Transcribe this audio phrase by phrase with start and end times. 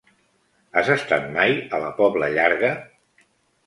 [0.81, 2.77] Has estat mai a la Pobla Llarga?